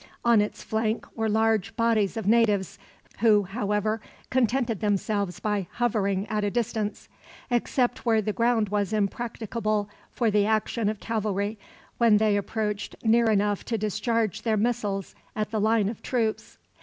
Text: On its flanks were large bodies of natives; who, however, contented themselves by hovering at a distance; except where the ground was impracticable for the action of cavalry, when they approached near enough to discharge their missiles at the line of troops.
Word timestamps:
On 0.25 0.41
its 0.41 0.63
flanks 0.63 1.07
were 1.13 1.29
large 1.29 1.75
bodies 1.75 2.17
of 2.17 2.25
natives; 2.25 2.79
who, 3.19 3.43
however, 3.43 4.01
contented 4.31 4.79
themselves 4.79 5.39
by 5.39 5.67
hovering 5.73 6.25
at 6.27 6.43
a 6.43 6.49
distance; 6.49 7.07
except 7.51 8.03
where 8.03 8.19
the 8.19 8.33
ground 8.33 8.69
was 8.69 8.93
impracticable 8.93 9.91
for 10.09 10.31
the 10.31 10.47
action 10.47 10.89
of 10.89 10.99
cavalry, 10.99 11.59
when 11.99 12.17
they 12.17 12.35
approached 12.35 12.95
near 13.03 13.29
enough 13.29 13.63
to 13.65 13.77
discharge 13.77 14.41
their 14.41 14.57
missiles 14.57 15.13
at 15.35 15.51
the 15.51 15.61
line 15.61 15.87
of 15.87 16.01
troops. 16.01 16.57